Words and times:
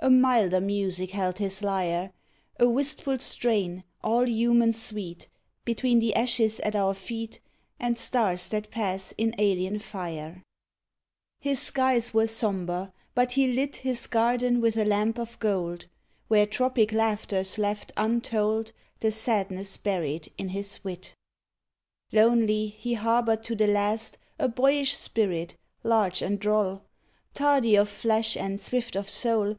A 0.00 0.10
milder 0.10 0.60
music 0.60 1.12
held 1.12 1.38
his 1.38 1.62
lyre— 1.62 2.12
A 2.60 2.68
wistful 2.68 3.18
strain, 3.18 3.82
all 4.04 4.28
human 4.28 4.70
sweet. 4.72 5.26
Between 5.64 5.98
the 5.98 6.14
ashes 6.14 6.60
at 6.60 6.76
our 6.76 6.92
feet 6.94 7.40
And 7.80 7.96
stars 7.98 8.50
that 8.50 8.70
pass 8.70 9.14
in 9.18 9.34
alien 9.38 9.78
fire. 9.80 10.42
129 11.40 11.42
PERSONAL 11.42 11.42
POEMS 11.42 11.48
His 11.88 12.04
skies 12.04 12.14
were 12.14 12.26
sombre, 12.26 12.92
but 13.14 13.32
he 13.32 13.48
lit 13.52 13.76
His 13.76 14.06
garden 14.06 14.60
with 14.60 14.76
a 14.76 14.84
lamp 14.84 15.18
of 15.18 15.38
gold, 15.40 15.86
Where 16.28 16.46
tropic 16.46 16.92
laughters 16.92 17.58
left 17.58 17.90
untold 17.96 18.70
The 19.00 19.10
sadness 19.10 19.76
buried 19.78 20.30
in 20.38 20.50
his 20.50 20.84
wit. 20.84 21.14
Lonely, 22.12 22.68
he 22.68 22.94
harbored 22.94 23.42
to 23.44 23.56
the 23.56 23.66
last 23.66 24.18
A 24.38 24.46
boyish 24.46 24.94
spirit, 24.94 25.56
large 25.82 26.20
and 26.22 26.38
droll; 26.38 26.82
Tardy 27.34 27.74
of 27.74 27.88
flesh 27.88 28.36
and 28.36 28.60
swift 28.60 28.94
of 28.94 29.08
soul. 29.08 29.56